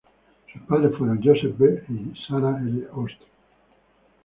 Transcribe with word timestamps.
Sus 0.51 0.63
padres 0.63 0.97
fueron 0.97 1.21
Joseph 1.21 1.55
B. 1.59 1.83
y 1.89 2.11
Sarah 2.27 2.57
L. 2.59 2.87
Austin. 2.93 3.27